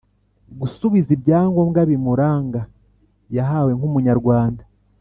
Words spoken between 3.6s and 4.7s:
nk’umunyarwanda